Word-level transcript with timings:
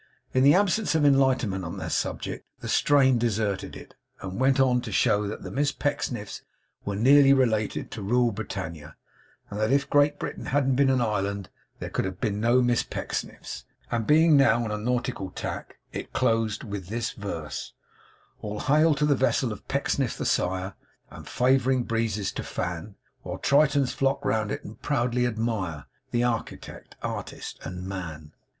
In 0.33 0.41
the 0.43 0.55
absence 0.55 0.95
of 0.95 1.05
enlightenment 1.05 1.63
on 1.63 1.77
that 1.77 1.91
subject, 1.91 2.47
the 2.59 2.67
strain 2.67 3.19
deserted 3.19 3.75
it, 3.75 3.93
and 4.19 4.39
went 4.39 4.59
on 4.59 4.81
to 4.81 4.91
show 4.91 5.27
that 5.27 5.43
the 5.43 5.51
Miss 5.51 5.71
Pecksniffs 5.71 6.41
were 6.83 6.95
nearly 6.95 7.33
related 7.33 7.91
to 7.91 8.01
Rule 8.01 8.31
Britannia, 8.31 8.95
and 9.51 9.59
that 9.59 9.71
if 9.71 9.87
Great 9.87 10.17
Britain 10.17 10.47
hadn't 10.47 10.73
been 10.73 10.89
an 10.89 11.01
island, 11.01 11.49
there 11.77 11.91
could 11.91 12.05
have 12.05 12.19
been 12.19 12.39
no 12.39 12.63
Miss 12.63 12.81
Pecksniffs. 12.81 13.65
And 13.91 14.07
being 14.07 14.35
now 14.35 14.63
on 14.63 14.71
a 14.71 14.77
nautical 14.79 15.29
tack, 15.29 15.77
it 15.91 16.13
closed 16.13 16.63
with 16.63 16.87
this 16.87 17.11
verse: 17.11 17.73
'All 18.39 18.61
hail 18.61 18.95
to 18.95 19.05
the 19.05 19.13
vessel 19.13 19.51
of 19.53 19.67
Pecksniff 19.67 20.17
the 20.17 20.25
sire! 20.25 20.73
And 21.11 21.27
favouring 21.27 21.83
breezes 21.83 22.31
to 22.31 22.43
fan; 22.43 22.95
While 23.21 23.37
Tritons 23.37 23.93
flock 23.93 24.25
round 24.25 24.49
it, 24.49 24.63
and 24.63 24.81
proudly 24.81 25.27
admire 25.27 25.85
The 26.09 26.23
architect, 26.23 26.95
artist, 27.03 27.59
and 27.63 27.85
man! 27.87 28.33